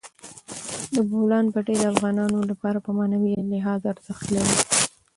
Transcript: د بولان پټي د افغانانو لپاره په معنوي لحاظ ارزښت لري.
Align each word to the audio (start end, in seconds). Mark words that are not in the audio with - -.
د 0.93 0.95
بولان 1.09 1.45
پټي 1.53 1.75
د 1.79 1.83
افغانانو 1.93 2.39
لپاره 2.51 2.77
په 2.85 2.91
معنوي 2.97 3.33
لحاظ 3.51 3.81
ارزښت 3.93 4.25
لري. 4.35 4.55